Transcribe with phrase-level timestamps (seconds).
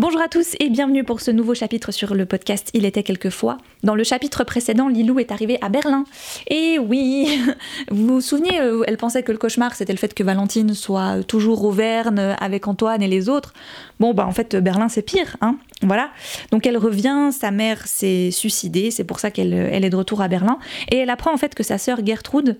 [0.00, 3.58] Bonjour à tous et bienvenue pour ce nouveau chapitre sur le podcast Il était quelquefois.
[3.82, 6.04] Dans le chapitre précédent, Lilou est arrivée à Berlin.
[6.46, 7.40] Et oui,
[7.90, 11.24] vous vous souvenez, euh, elle pensait que le cauchemar c'était le fait que Valentine soit
[11.24, 13.54] toujours Auvergne avec Antoine et les autres.
[13.98, 15.56] Bon, bah en fait, Berlin c'est pire, hein.
[15.82, 16.10] Voilà.
[16.52, 20.22] Donc elle revient, sa mère s'est suicidée, c'est pour ça qu'elle elle est de retour
[20.22, 20.60] à Berlin.
[20.92, 22.56] Et elle apprend en fait que sa sœur Gertrude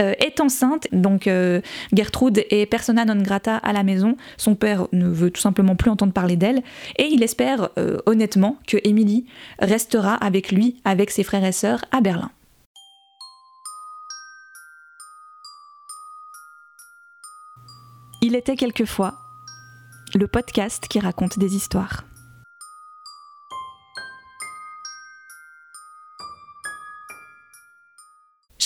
[0.00, 0.88] euh, est enceinte.
[0.92, 1.60] Donc euh,
[1.92, 4.16] Gertrude est persona non grata à la maison.
[4.36, 6.62] Son père ne veut tout simplement plus entendre parler d'elle.
[6.96, 9.26] Et il espère euh, honnêtement que Émilie
[9.58, 12.30] restera avec lui, avec ses frères et sœurs à Berlin.
[18.20, 19.14] Il était quelquefois
[20.14, 22.07] le podcast qui raconte des histoires.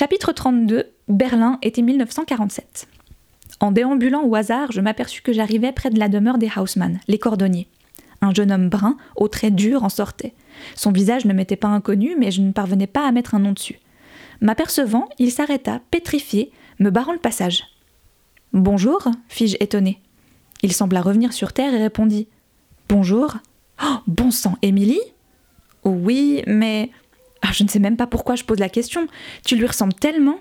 [0.03, 2.89] Chapitre 32 Berlin, était 1947.
[3.61, 7.21] En déambulant au hasard, je m'aperçus que j'arrivais près de la demeure des Hausmann, les
[7.21, 7.69] cordonniers.
[8.21, 10.35] Un jeune homme brun, aux traits durs, en sortait.
[10.75, 13.53] Son visage ne m'était pas inconnu, mais je ne parvenais pas à mettre un nom
[13.53, 13.79] dessus.
[14.41, 17.63] M'apercevant, il s'arrêta, pétrifié, me barrant le passage.
[18.53, 20.01] Bonjour, fis-je étonné.
[20.63, 22.27] Il sembla revenir sur terre et répondit
[22.89, 23.37] Bonjour.
[23.81, 24.99] Oh, bon sang, Émilie
[25.85, 26.91] Oui, mais
[27.43, 29.07] ah, je ne sais même pas pourquoi je pose la question.
[29.45, 30.39] Tu lui ressembles tellement.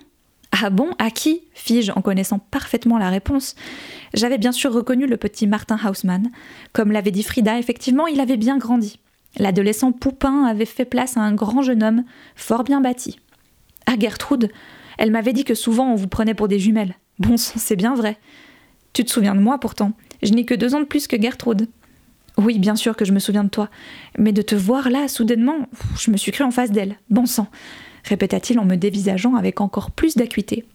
[0.52, 1.44] Ah bon, à qui?
[1.54, 3.56] fis-je en connaissant parfaitement la réponse.
[4.14, 6.30] J'avais bien sûr reconnu le petit Martin Hausmann.
[6.74, 9.00] Comme l'avait dit Frida, effectivement, il avait bien grandi.
[9.38, 12.04] L'adolescent Poupin avait fait place à un grand jeune homme,
[12.36, 13.20] fort bien bâti.
[13.86, 14.52] Ah Gertrude,
[14.98, 16.96] elle m'avait dit que souvent on vous prenait pour des jumelles.
[17.20, 18.18] Bon sang, c'est bien vrai.
[18.94, 19.94] Tu te souviens de moi pourtant.
[20.22, 21.68] Je n'ai que deux ans de plus que Gertrude.
[22.38, 23.70] Oui, bien sûr que je me souviens de toi,
[24.18, 25.68] mais de te voir là, soudainement,
[26.00, 26.96] je me suis cru en face d'elle.
[27.10, 27.48] Bon sang
[28.04, 30.66] répéta-t-il en me dévisageant avec encore plus d'acuité.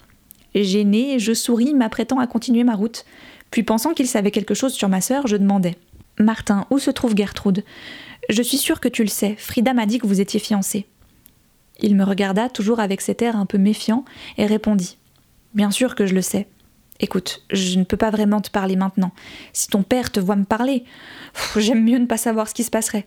[0.55, 3.05] Gêné, je souris, m'apprêtant à continuer ma route.
[3.51, 5.77] Puis pensant qu'il savait quelque chose sur ma sœur, je demandai.
[6.19, 7.65] Martin, où se trouve Gertrude?
[8.31, 9.37] Je suis sûre que tu le sais.
[9.39, 10.87] Frida m'a dit que vous étiez fiancés.
[11.81, 14.05] Il me regarda toujours avec cet air un peu méfiant
[14.39, 14.97] et répondit.
[15.55, 16.47] Bien sûr que je le sais.
[17.01, 19.13] Écoute, je ne peux pas vraiment te parler maintenant.
[19.53, 20.85] Si ton père te voit me parler,
[21.57, 23.07] j'aime mieux ne pas savoir ce qui se passerait.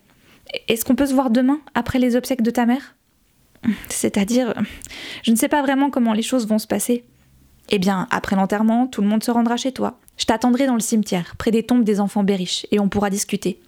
[0.67, 2.95] Est-ce qu'on peut se voir demain, après les obsèques de ta mère?
[3.89, 4.53] C'est-à-dire,
[5.23, 7.03] je ne sais pas vraiment comment les choses vont se passer.
[7.69, 9.99] Eh bien, après l'enterrement, tout le monde se rendra chez toi.
[10.17, 13.61] Je t'attendrai dans le cimetière, près des tombes des enfants berriches, et on pourra discuter.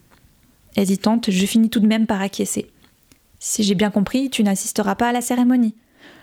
[0.76, 2.72] Hésitante, je finis tout de même par acquiescer.
[3.40, 5.76] Si j'ai bien compris, tu n'assisteras pas à la cérémonie.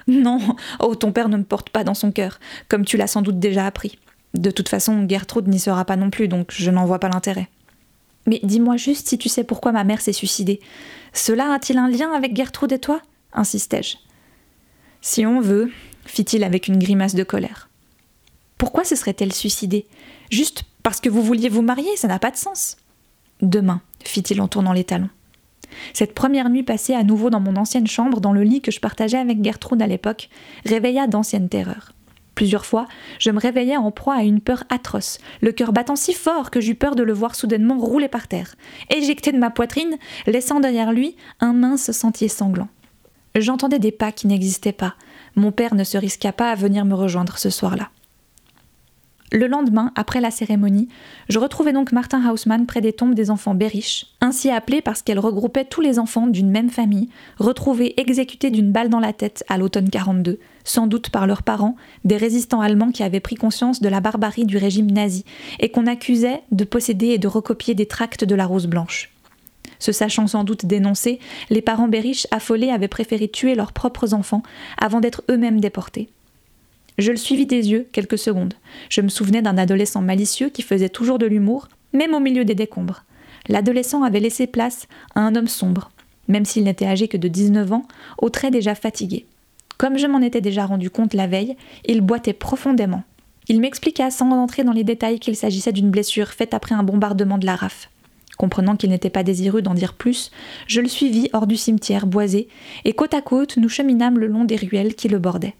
[0.18, 0.40] Non,
[0.80, 3.38] oh, ton père ne me porte pas dans son cœur, comme tu l'as sans doute
[3.38, 3.98] déjà appris.
[4.32, 7.48] De toute façon, Gertrude n'y sera pas non plus, donc je n'en vois pas l'intérêt.
[8.26, 10.60] Mais dis-moi juste si tu sais pourquoi ma mère s'est suicidée.
[11.12, 13.00] Cela a-t-il un lien avec Gertrude et toi?
[13.34, 13.96] insistai-je.
[15.02, 15.70] Si on veut,
[16.06, 17.68] fit-il avec une grimace de colère.
[18.56, 19.86] Pourquoi se serait-elle suicidée?
[20.30, 22.76] Juste parce que vous vouliez vous marier, ça n'a pas de sens.
[23.40, 25.10] Demain, fit-il en tournant les talons.
[25.92, 28.80] Cette première nuit passée à nouveau dans mon ancienne chambre, dans le lit que je
[28.80, 30.28] partageais avec Gertrude à l'époque,
[30.64, 31.92] réveilla d'anciennes terreurs.
[32.34, 32.86] Plusieurs fois,
[33.18, 36.60] je me réveillais en proie à une peur atroce, le cœur battant si fort que
[36.60, 38.54] j'eus peur de le voir soudainement rouler par terre,
[38.94, 39.96] éjecté de ma poitrine,
[40.26, 42.68] laissant derrière lui un mince sentier sanglant.
[43.34, 44.94] J'entendais des pas qui n'existaient pas.
[45.34, 47.90] Mon père ne se risqua pas à venir me rejoindre ce soir-là.
[49.30, 50.88] Le lendemain, après la cérémonie,
[51.28, 55.18] je retrouvais donc Martin Hausmann près des tombes des enfants Berich, ainsi appelés parce qu'elle
[55.18, 59.58] regroupait tous les enfants d'une même famille, retrouvés exécutés d'une balle dans la tête à
[59.58, 63.88] l'automne 42, sans doute par leurs parents, des résistants allemands qui avaient pris conscience de
[63.90, 65.26] la barbarie du régime nazi
[65.60, 69.10] et qu'on accusait de posséder et de recopier des tracts de la Rose Blanche.
[69.78, 74.42] Se sachant sans doute dénoncés, les parents Berich affolés avaient préféré tuer leurs propres enfants
[74.80, 76.08] avant d'être eux-mêmes déportés.
[76.98, 78.54] Je le suivis des yeux quelques secondes.
[78.90, 82.56] Je me souvenais d'un adolescent malicieux qui faisait toujours de l'humour, même au milieu des
[82.56, 83.04] décombres.
[83.48, 85.90] L'adolescent avait laissé place à un homme sombre,
[86.26, 87.86] même s'il n'était âgé que de 19 ans,
[88.18, 89.26] aux traits déjà fatigués.
[89.78, 91.56] Comme je m'en étais déjà rendu compte la veille,
[91.86, 93.04] il boitait profondément.
[93.46, 97.38] Il m'expliqua sans entrer dans les détails qu'il s'agissait d'une blessure faite après un bombardement
[97.38, 97.90] de la RAF.
[98.36, 100.30] Comprenant qu'il n'était pas désireux d'en dire plus,
[100.66, 102.48] je le suivis hors du cimetière boisé,
[102.84, 105.54] et côte à côte nous cheminâmes le long des ruelles qui le bordaient.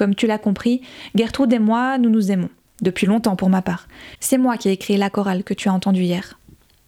[0.00, 0.80] Comme tu l'as compris,
[1.14, 2.48] Gertrude et moi, nous nous aimons.
[2.80, 3.86] Depuis longtemps pour ma part.
[4.18, 6.38] C'est moi qui ai écrit la chorale que tu as entendue hier.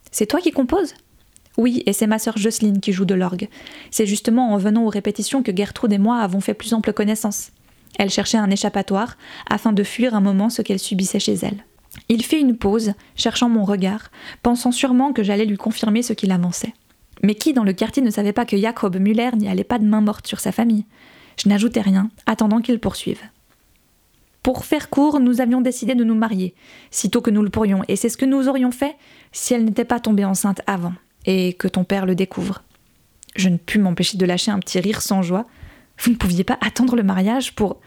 [0.09, 0.95] C'est toi qui composes
[1.55, 3.49] Oui, et c'est ma sœur Jocelyne qui joue de l'orgue.
[3.91, 7.51] C'est justement en venant aux répétitions que Gertrude et moi avons fait plus ample connaissance.
[7.99, 9.15] Elle cherchait un échappatoire
[9.47, 11.63] afin de fuir un moment ce qu'elle subissait chez elle.
[12.09, 14.09] Il fit une pause, cherchant mon regard,
[14.41, 16.73] pensant sûrement que j'allais lui confirmer ce qu'il avançait.
[17.21, 19.85] Mais qui dans le quartier ne savait pas que Jacob Müller n'y allait pas de
[19.85, 20.85] main morte sur sa famille?
[21.37, 23.21] Je n'ajoutais rien, attendant qu'il poursuive.
[24.43, 26.53] Pour faire court, nous avions décidé de nous marier,
[26.91, 28.95] sitôt que nous le pourrions, et c'est ce que nous aurions fait
[29.31, 30.93] si elle n'était pas tombée enceinte avant,
[31.25, 32.61] et que ton père le découvre.
[33.35, 35.47] Je ne pus m'empêcher de lâcher un petit rire sans joie.
[35.99, 37.79] Vous ne pouviez pas attendre le mariage pour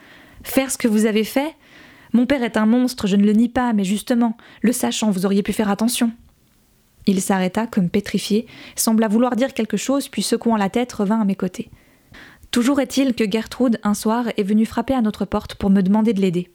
[0.42, 1.54] faire ce que vous avez fait?
[2.12, 5.26] Mon père est un monstre, je ne le nie pas, mais justement, le sachant, vous
[5.26, 6.10] auriez pu faire attention.
[7.04, 11.24] Il s'arrêta comme pétrifié, sembla vouloir dire quelque chose, puis secouant la tête revint à
[11.24, 11.70] mes côtés.
[12.56, 16.14] Toujours est-il que Gertrude, un soir, est venue frapper à notre porte pour me demander
[16.14, 16.48] de l'aider.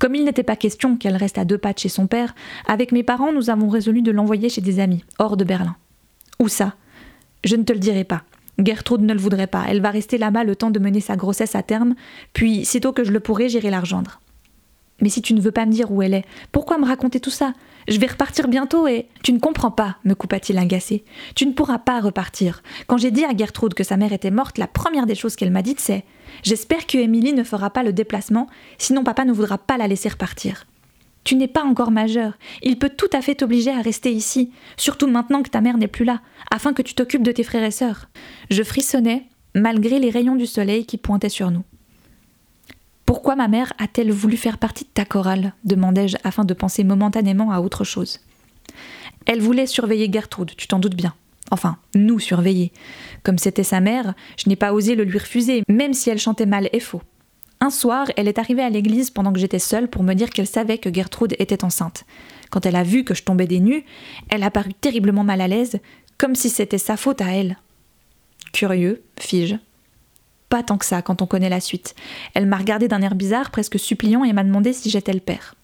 [0.00, 2.34] Comme il n'était pas question qu'elle reste à deux pas de chez son père,
[2.66, 5.76] avec mes parents, nous avons résolu de l'envoyer chez des amis, hors de Berlin.
[6.40, 6.74] Où ça?
[7.44, 8.24] Je ne te le dirai pas.
[8.58, 9.64] Gertrude ne le voudrait pas.
[9.68, 11.94] Elle va rester là-bas le temps de mener sa grossesse à terme,
[12.32, 14.20] puis, sitôt que je le pourrai, j'irai la rejoindre.
[15.00, 17.30] Mais si tu ne veux pas me dire où elle est, pourquoi me raconter tout
[17.30, 17.52] ça?
[17.88, 19.06] Je vais repartir bientôt et.
[19.22, 21.04] Tu ne comprends pas, me coupa-t-il agacé.
[21.34, 22.62] Tu ne pourras pas repartir.
[22.86, 25.52] Quand j'ai dit à Gertrude que sa mère était morte, la première des choses qu'elle
[25.52, 26.04] m'a dites, c'est
[26.42, 28.48] J'espère que Émilie ne fera pas le déplacement,
[28.78, 30.66] sinon papa ne voudra pas la laisser repartir.
[31.24, 32.34] Tu n'es pas encore majeur.
[32.62, 35.88] Il peut tout à fait t'obliger à rester ici, surtout maintenant que ta mère n'est
[35.88, 36.20] plus là,
[36.52, 38.08] afin que tu t'occupes de tes frères et sœurs.
[38.50, 41.64] Je frissonnais, malgré les rayons du soleil qui pointaient sur nous.
[43.06, 45.52] Pourquoi ma mère a-t-elle voulu faire partie de ta chorale?
[45.64, 48.20] demandai-je afin de penser momentanément à autre chose.
[49.26, 51.14] Elle voulait surveiller Gertrude, tu t'en doutes bien.
[51.52, 52.72] Enfin, nous surveiller.
[53.22, 56.46] Comme c'était sa mère, je n'ai pas osé le lui refuser, même si elle chantait
[56.46, 57.02] mal et faux.
[57.60, 60.46] Un soir, elle est arrivée à l'église pendant que j'étais seule pour me dire qu'elle
[60.46, 62.04] savait que Gertrude était enceinte.
[62.50, 63.84] Quand elle a vu que je tombais des nues,
[64.28, 65.78] elle a paru terriblement mal à l'aise,
[66.18, 67.56] comme si c'était sa faute à elle.
[68.52, 69.56] Curieux, fis-je.
[70.48, 71.94] Pas tant que ça quand on connaît la suite.
[72.34, 75.54] Elle m'a regardé d'un air bizarre, presque suppliant, et m'a demandé si j'étais le père.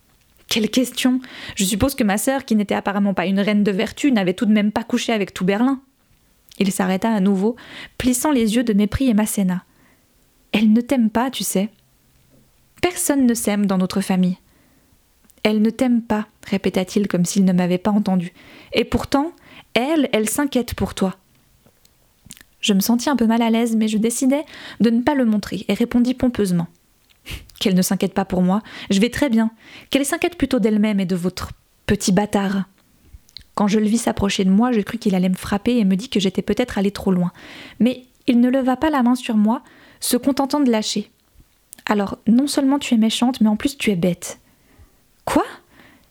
[0.48, 1.20] Quelle question
[1.54, 4.46] Je suppose que ma sœur, qui n'était apparemment pas une reine de vertu, n'avait tout
[4.46, 5.80] de même pas couché avec tout Berlin.
[6.58, 7.56] Il s'arrêta à nouveau,
[7.96, 9.64] plissant les yeux de mépris et m'asséna.
[10.52, 11.70] Elle ne t'aime pas, tu sais.
[12.82, 14.36] Personne ne s'aime dans notre famille.
[15.44, 18.32] Elle ne t'aime pas, répéta-t-il comme s'il ne m'avait pas entendu.
[18.72, 19.32] Et pourtant,
[19.74, 21.16] elle, elle s'inquiète pour toi.
[22.62, 24.42] Je me sentis un peu mal à l'aise, mais je décidai
[24.80, 26.68] de ne pas le montrer et répondis pompeusement.
[27.60, 29.50] Qu'elle ne s'inquiète pas pour moi, je vais très bien.
[29.90, 31.50] Qu'elle s'inquiète plutôt d'elle-même et de votre
[31.86, 32.64] petit bâtard.
[33.54, 35.96] Quand je le vis s'approcher de moi, je crus qu'il allait me frapper et me
[35.96, 37.32] dit que j'étais peut-être allé trop loin.
[37.80, 39.62] Mais il ne leva pas la main sur moi,
[40.00, 41.10] se contentant de lâcher.
[41.86, 44.38] Alors, non seulement tu es méchante, mais en plus tu es bête.
[45.24, 45.44] Quoi?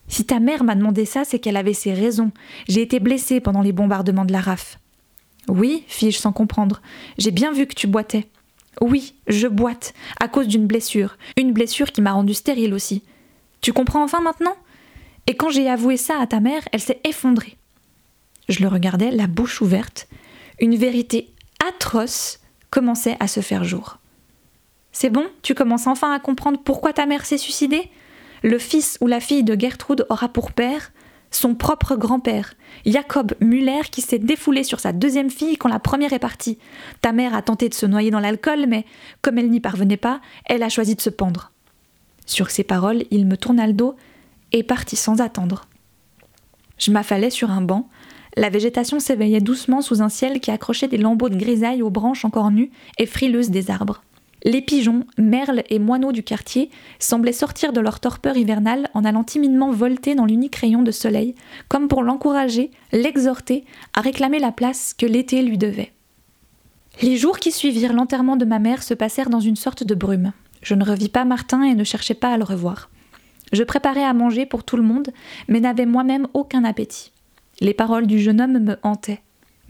[0.07, 2.31] Si ta mère m'a demandé ça, c'est qu'elle avait ses raisons.
[2.67, 4.80] J'ai été blessée pendant les bombardements de la RAF.
[5.47, 6.81] Oui, fis-je sans comprendre.
[7.17, 8.27] J'ai bien vu que tu boitais.
[8.79, 11.17] Oui, je boite, à cause d'une blessure.
[11.37, 13.03] Une blessure qui m'a rendue stérile aussi.
[13.61, 14.55] Tu comprends enfin maintenant?
[15.27, 17.57] Et quand j'ai avoué ça à ta mère, elle s'est effondrée.
[18.49, 20.07] Je le regardais, la bouche ouverte.
[20.59, 21.29] Une vérité
[21.67, 22.39] atroce
[22.69, 23.97] commençait à se faire jour.
[24.91, 27.89] C'est bon, tu commences enfin à comprendre pourquoi ta mère s'est suicidée?
[28.41, 30.91] Le fils ou la fille de Gertrude aura pour père?
[31.31, 32.53] Son propre grand-père,
[32.85, 36.57] Jacob Muller, qui s'est défoulé sur sa deuxième fille quand la première est partie.
[36.99, 38.85] Ta mère a tenté de se noyer dans l'alcool, mais
[39.21, 41.51] comme elle n'y parvenait pas, elle a choisi de se pendre.
[42.25, 43.95] Sur ces paroles, il me tourna le dos
[44.51, 45.67] et partit sans attendre.
[46.77, 47.89] Je m'affalais sur un banc.
[48.35, 52.25] La végétation s'éveillait doucement sous un ciel qui accrochait des lambeaux de grisaille aux branches
[52.25, 54.01] encore nues et frileuses des arbres.
[54.43, 59.23] Les pigeons, merles et moineaux du quartier semblaient sortir de leur torpeur hivernale en allant
[59.23, 61.35] timidement volter dans l'unique rayon de soleil,
[61.67, 65.91] comme pour l'encourager, l'exhorter à réclamer la place que l'été lui devait.
[67.01, 70.33] Les jours qui suivirent l'enterrement de ma mère se passèrent dans une sorte de brume.
[70.63, 72.89] Je ne revis pas Martin et ne cherchais pas à le revoir.
[73.53, 75.09] Je préparais à manger pour tout le monde,
[75.47, 77.11] mais n'avais moi-même aucun appétit.
[77.59, 79.21] Les paroles du jeune homme me hantaient.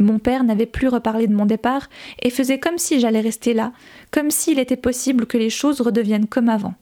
[0.02, 1.88] Mon père n'avait plus reparlé de mon départ
[2.22, 3.72] et faisait comme si j'allais rester là,
[4.10, 6.74] comme s'il était possible que les choses redeviennent comme avant.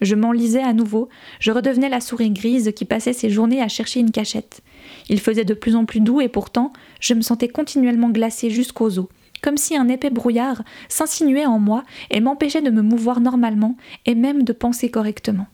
[0.00, 1.08] Je m'enlisais à nouveau,
[1.40, 4.60] je redevenais la souris grise qui passait ses journées à chercher une cachette.
[5.08, 8.98] Il faisait de plus en plus doux et pourtant je me sentais continuellement glacée jusqu'aux
[8.98, 9.08] os,
[9.42, 13.76] comme si un épais brouillard s'insinuait en moi et m'empêchait de me mouvoir normalement
[14.06, 15.46] et même de penser correctement.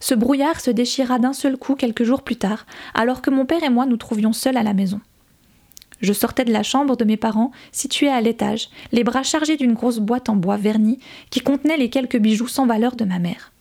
[0.00, 3.62] Ce brouillard se déchira d'un seul coup quelques jours plus tard, alors que mon père
[3.62, 5.00] et moi nous trouvions seuls à la maison.
[6.02, 9.74] Je sortais de la chambre de mes parents, située à l'étage, les bras chargés d'une
[9.74, 10.98] grosse boîte en bois verni
[11.30, 13.52] qui contenait les quelques bijoux sans valeur de ma mère.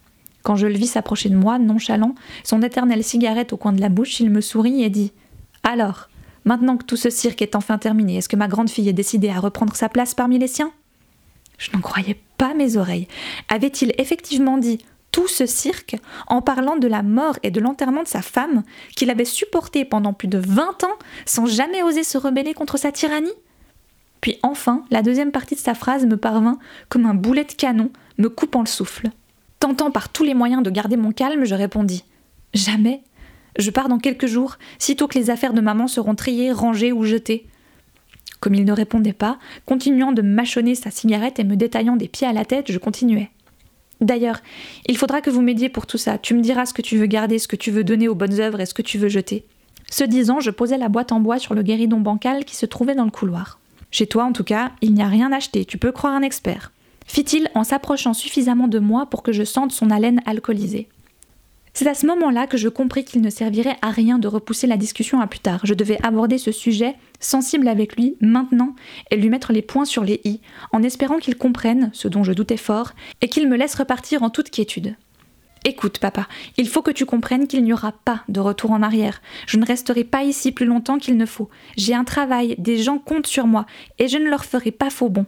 [0.44, 3.90] Quand je le vis s'approcher de moi, nonchalant, son éternelle cigarette au coin de la
[3.90, 5.12] bouche, il me sourit et dit
[5.62, 6.10] Alors,
[6.46, 9.30] maintenant que tout ce cirque est enfin terminé, est-ce que ma grande fille est décidée
[9.30, 10.72] à reprendre sa place parmi les siens?
[11.60, 13.08] Je n'en croyais pas mes oreilles.
[13.50, 14.80] Avait-il effectivement dit
[15.12, 18.64] tout ce cirque en parlant de la mort et de l'enterrement de sa femme,
[18.96, 22.92] qu'il avait supporté pendant plus de vingt ans sans jamais oser se rebeller contre sa
[22.92, 23.30] tyrannie
[24.22, 27.92] Puis enfin, la deuxième partie de sa phrase me parvint comme un boulet de canon,
[28.18, 29.10] me coupant le souffle.
[29.60, 32.04] Tentant par tous les moyens de garder mon calme, je répondis
[32.54, 33.04] Jamais.
[33.58, 37.04] Je pars dans quelques jours, sitôt que les affaires de maman seront triées, rangées ou
[37.04, 37.48] jetées.
[38.40, 42.28] Comme il ne répondait pas, continuant de mâchonner sa cigarette et me détaillant des pieds
[42.28, 43.30] à la tête, je continuais.
[44.02, 44.40] D'ailleurs,
[44.88, 46.18] il faudra que vous m'aidiez pour tout ça.
[46.18, 48.40] Tu me diras ce que tu veux garder, ce que tu veux donner aux bonnes
[48.40, 49.46] œuvres et ce que tu veux jeter.
[49.90, 52.96] Ce disant, je posais la boîte en bois sur le guéridon bancal qui se trouvait
[52.96, 53.60] dans le couloir.
[53.92, 56.72] Chez toi, en tout cas, il n'y a rien acheté, tu peux croire un expert.
[57.06, 60.88] Fit-il en s'approchant suffisamment de moi pour que je sente son haleine alcoolisée.
[61.74, 64.78] C'est à ce moment-là que je compris qu'il ne servirait à rien de repousser la
[64.78, 65.62] discussion à plus tard.
[65.64, 68.76] Je devais aborder ce sujet sensible avec lui maintenant
[69.10, 70.42] et lui mettre les points sur les i,
[70.74, 74.30] en espérant qu'il comprenne, ce dont je doutais fort, et qu'il me laisse repartir en
[74.30, 74.96] toute quiétude.
[75.64, 79.22] Écoute, papa, il faut que tu comprennes qu'il n'y aura pas de retour en arrière.
[79.46, 81.50] Je ne resterai pas ici plus longtemps qu'il ne faut.
[81.78, 83.68] J'ai un travail, des gens comptent sur moi,
[84.00, 85.28] et je ne leur ferai pas faux bon.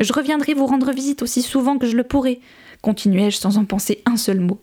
[0.00, 2.40] Je reviendrai vous rendre visite aussi souvent que je le pourrai,
[2.80, 4.58] continuai-je sans en penser un seul mot.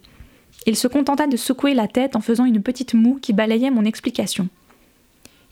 [0.66, 3.86] Il se contenta de secouer la tête en faisant une petite moue qui balayait mon
[3.86, 4.50] explication.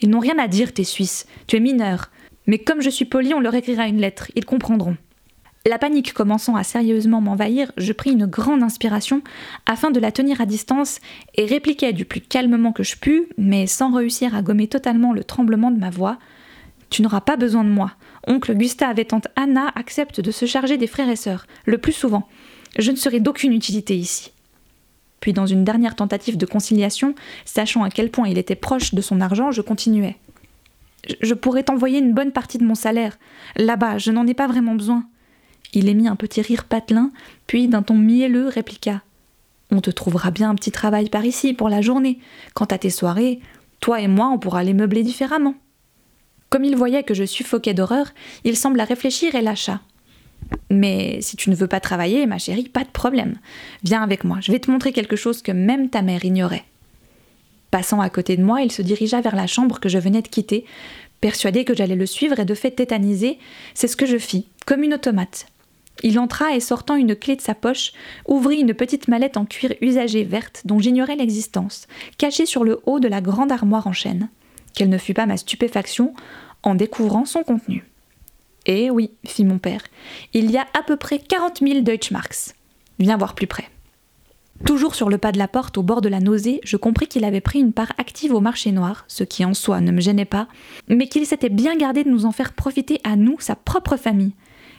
[0.02, 1.26] Ils n'ont rien à dire, tes Suisses.
[1.48, 2.10] Tu es mineur.
[2.48, 4.32] Mais comme je suis poli, on leur écrira une lettre.
[4.36, 4.98] Ils comprendront.
[5.66, 9.22] La panique commençant à sérieusement m'envahir, je pris une grande inspiration
[9.66, 11.00] afin de la tenir à distance
[11.36, 15.24] et répliquai du plus calmement que je pus, mais sans réussir à gommer totalement le
[15.24, 16.18] tremblement de ma voix.
[16.90, 17.92] Tu n'auras pas besoin de moi.
[18.26, 21.92] Oncle Gustave et tante Anna acceptent de se charger des frères et sœurs, le plus
[21.92, 22.28] souvent.
[22.78, 24.32] Je ne serai d'aucune utilité ici.
[25.20, 29.02] Puis dans une dernière tentative de conciliation, sachant à quel point il était proche de
[29.02, 30.18] son argent, je continuais.
[31.22, 33.18] Je pourrais t'envoyer une bonne partie de mon salaire.
[33.56, 35.06] Là-bas, je n'en ai pas vraiment besoin.
[35.74, 37.12] Il émit un petit rire patelin,
[37.48, 39.02] puis d'un ton mielleux répliqua.
[39.72, 42.20] On te trouvera bien un petit travail par ici pour la journée.
[42.56, 43.40] Quant à tes soirées,
[43.80, 45.56] toi et moi, on pourra les meubler différemment.
[46.50, 48.08] Comme il voyait que je suffoquais d'horreur,
[48.44, 49.82] il sembla réfléchir et lâcha.
[50.70, 53.38] Mais si tu ne veux pas travailler, ma chérie, pas de problème.
[53.84, 56.66] Viens avec moi, je vais te montrer quelque chose que même ta mère ignorait.
[57.72, 60.28] Passant à côté de moi, il se dirigea vers la chambre que je venais de
[60.28, 60.66] quitter,
[61.22, 63.38] persuadé que j'allais le suivre et de fait tétanisé,
[63.74, 65.48] c'est ce que je fis, comme une automate.
[66.02, 67.92] Il entra et sortant une clé de sa poche,
[68.28, 73.00] ouvrit une petite mallette en cuir usagé verte dont j'ignorais l'existence, cachée sur le haut
[73.00, 74.30] de la grande armoire en chêne.
[74.74, 76.14] Quelle ne fut pas ma stupéfaction
[76.64, 77.89] en découvrant son contenu.
[78.66, 79.82] Eh oui, fit mon père,
[80.34, 82.56] il y a à peu près 40 000 Deutschmarks.
[83.00, 83.70] Viens voir plus près.
[84.66, 87.24] Toujours sur le pas de la porte, au bord de la nausée, je compris qu'il
[87.24, 90.26] avait pris une part active au marché noir, ce qui en soi ne me gênait
[90.26, 90.48] pas,
[90.90, 94.34] mais qu'il s'était bien gardé de nous en faire profiter à nous, sa propre famille.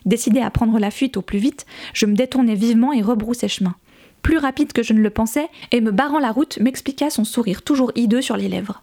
[0.04, 3.74] Décidé à prendre la fuite au plus vite, je me détournai vivement et rebroussai chemin.
[4.20, 7.62] Plus rapide que je ne le pensais, et me barrant la route, m'expliqua son sourire
[7.62, 8.82] toujours hideux sur les lèvres.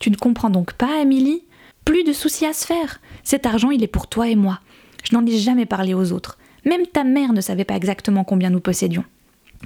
[0.00, 1.44] Tu ne comprends donc pas, Amélie?
[1.86, 3.00] Plus de soucis à se faire.
[3.22, 4.58] Cet argent, il est pour toi et moi.
[5.04, 6.36] Je n'en ai jamais parlé aux autres.
[6.64, 9.04] Même ta mère ne savait pas exactement combien nous possédions.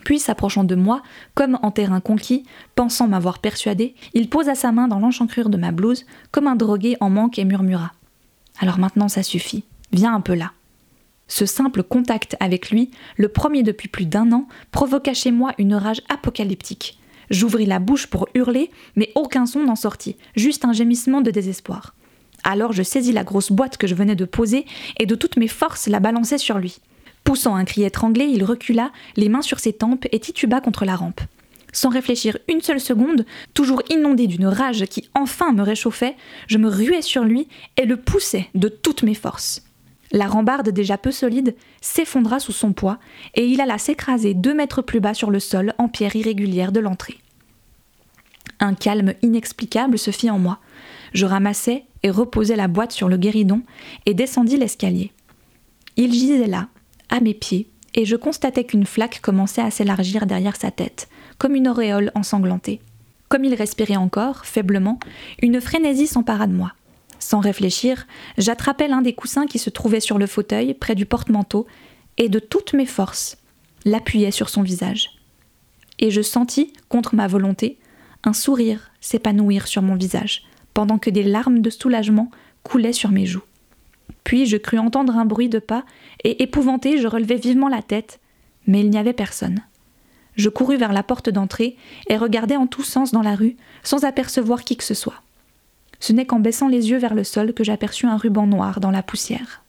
[0.04, 1.02] Puis, s'approchant de moi,
[1.34, 5.72] comme en terrain conquis, pensant m'avoir persuadé, il posa sa main dans l'enchancrure de ma
[5.72, 7.92] blouse, comme un drogué en manque, et murmura
[8.60, 9.64] Alors maintenant, ça suffit.
[9.90, 10.52] Viens un peu là.
[11.26, 15.74] Ce simple contact avec lui, le premier depuis plus d'un an, provoqua chez moi une
[15.74, 16.98] rage apocalyptique.
[17.30, 21.94] J'ouvris la bouche pour hurler, mais aucun son n'en sortit, juste un gémissement de désespoir.
[22.44, 24.66] Alors je saisis la grosse boîte que je venais de poser
[24.98, 26.78] et de toutes mes forces la balançai sur lui.
[27.24, 30.96] Poussant un cri étranglé, il recula, les mains sur ses tempes et tituba contre la
[30.96, 31.20] rampe.
[31.72, 36.16] Sans réfléchir une seule seconde, toujours inondé d'une rage qui enfin me réchauffait,
[36.48, 39.62] je me ruai sur lui et le poussai de toutes mes forces.
[40.12, 42.98] La rambarde déjà peu solide s'effondra sous son poids
[43.34, 46.80] et il alla s'écraser deux mètres plus bas sur le sol en pierre irrégulière de
[46.80, 47.18] l'entrée.
[48.58, 50.58] Un calme inexplicable se fit en moi.
[51.14, 53.62] Je ramassai et reposai la boîte sur le guéridon
[54.06, 55.12] et descendis l'escalier.
[55.96, 56.68] Il gisait là,
[57.08, 61.54] à mes pieds, et je constatais qu'une flaque commençait à s'élargir derrière sa tête, comme
[61.54, 62.80] une auréole ensanglantée.
[63.28, 64.98] Comme il respirait encore, faiblement,
[65.42, 66.72] une frénésie s'empara de moi.
[67.18, 68.06] Sans réfléchir,
[68.38, 71.66] j'attrapai l'un des coussins qui se trouvait sur le fauteuil, près du porte-manteau,
[72.16, 73.36] et de toutes mes forces,
[73.84, 75.10] l'appuyai sur son visage.
[75.98, 77.78] Et je sentis, contre ma volonté,
[78.24, 82.30] un sourire s'épanouir sur mon visage, pendant que des larmes de soulagement
[82.62, 83.42] coulaient sur mes joues.
[84.24, 85.84] Puis je crus entendre un bruit de pas,
[86.24, 88.20] et épouvanté, je relevai vivement la tête,
[88.66, 89.60] mais il n'y avait personne.
[90.36, 91.76] Je courus vers la porte d'entrée
[92.08, 95.22] et regardai en tous sens dans la rue, sans apercevoir qui que ce soit.
[95.98, 98.90] Ce n'est qu'en baissant les yeux vers le sol que j'aperçus un ruban noir dans
[98.90, 99.62] la poussière.